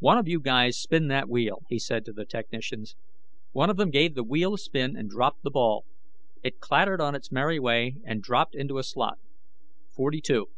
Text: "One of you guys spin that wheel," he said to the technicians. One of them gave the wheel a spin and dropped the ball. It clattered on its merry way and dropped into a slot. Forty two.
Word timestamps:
"One 0.00 0.18
of 0.18 0.28
you 0.28 0.40
guys 0.40 0.76
spin 0.78 1.08
that 1.08 1.26
wheel," 1.26 1.62
he 1.70 1.78
said 1.78 2.04
to 2.04 2.12
the 2.12 2.26
technicians. 2.26 2.96
One 3.52 3.70
of 3.70 3.78
them 3.78 3.88
gave 3.88 4.14
the 4.14 4.22
wheel 4.22 4.52
a 4.52 4.58
spin 4.58 4.94
and 4.94 5.08
dropped 5.08 5.42
the 5.42 5.50
ball. 5.50 5.86
It 6.42 6.60
clattered 6.60 7.00
on 7.00 7.14
its 7.14 7.32
merry 7.32 7.58
way 7.58 7.96
and 8.04 8.20
dropped 8.22 8.54
into 8.54 8.76
a 8.76 8.82
slot. 8.82 9.18
Forty 9.88 10.20
two. 10.20 10.48